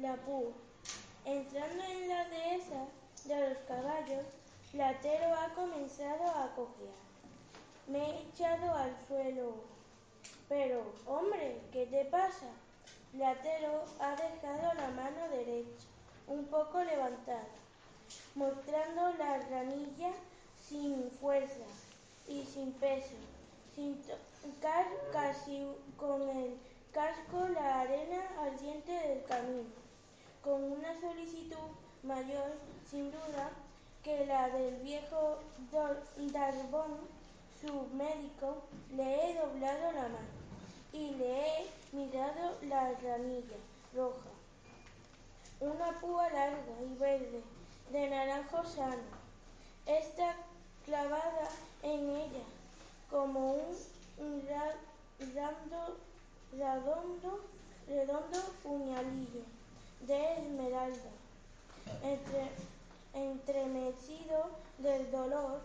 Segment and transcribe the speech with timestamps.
[0.00, 0.52] La púa.
[1.24, 2.84] Entrando en la dehesa
[3.24, 4.26] de los caballos,
[4.70, 6.94] Platero ha comenzado a cojear.
[7.88, 9.54] Me he echado al suelo.
[10.50, 12.46] Pero, hombre, ¿qué te pasa?
[13.12, 15.86] Platero ha dejado la mano derecha
[16.26, 17.48] un poco levantada,
[18.34, 20.12] mostrando la ranilla
[20.68, 21.64] sin fuerza
[22.28, 23.14] y sin peso,
[23.74, 26.58] sin tocar casi con el
[26.92, 29.65] casco la arena ardiente del camino,
[30.86, 31.56] una solicitud
[32.02, 32.52] mayor,
[32.88, 33.50] sin duda,
[34.04, 35.38] que la del viejo
[35.72, 36.98] Darbón,
[37.60, 38.62] su médico,
[38.94, 40.36] le he doblado la mano
[40.92, 43.56] y le he mirado la ranilla
[43.94, 44.30] roja,
[45.60, 47.42] una púa larga y verde,
[47.90, 49.16] de naranjo sano.
[49.86, 50.36] Está
[50.84, 51.48] clavada
[51.82, 52.44] en ella
[53.10, 53.54] como
[54.18, 54.42] un
[55.18, 55.98] redondo,
[57.88, 59.56] redondo puñalillo
[60.00, 61.10] de esmeralda.
[62.02, 62.50] Entre,
[63.14, 65.60] entremecido del dolor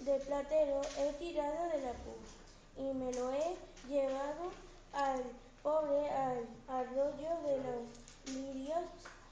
[0.00, 2.42] de platero, he tirado de la púa
[2.76, 3.56] y me lo he
[3.88, 4.50] llevado
[4.92, 5.22] al
[5.62, 8.84] pobre al arroyo de los lirios,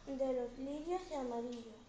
[0.06, 1.80] de los lirios amarillos,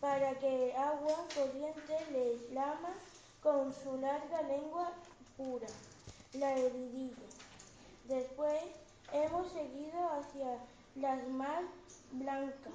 [0.00, 2.94] para que agua corriente le lama
[3.42, 4.92] con su larga lengua
[5.36, 5.66] pura
[6.34, 7.14] la heridilla.
[8.08, 8.62] Después
[9.12, 10.58] hemos seguido hacia
[10.96, 11.62] las mar
[12.12, 12.70] blanca,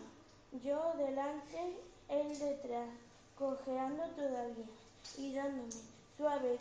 [0.63, 1.77] yo delante,
[2.09, 2.89] él detrás,
[3.37, 4.65] cojeando todavía
[5.17, 5.69] y dándome
[6.17, 6.59] suaves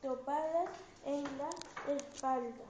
[0.00, 0.70] topadas
[1.04, 2.69] en la espalda.